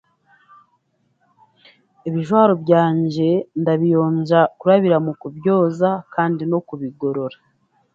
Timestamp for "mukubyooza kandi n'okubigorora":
5.05-7.37